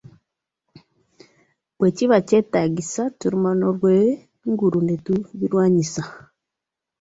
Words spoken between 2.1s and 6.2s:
kyetaagisa tuluma n'ogwengulu ne tubilwanyisa.